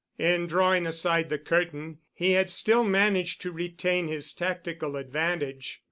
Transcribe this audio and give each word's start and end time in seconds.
In 0.17 0.47
drawing 0.47 0.87
aside 0.87 1.29
the 1.29 1.37
curtain, 1.37 1.99
he 2.11 2.31
had 2.31 2.49
still 2.49 2.83
managed 2.83 3.39
to 3.43 3.51
retain 3.51 4.07
his 4.07 4.33
tactical 4.33 4.95
advantage. 4.95 5.79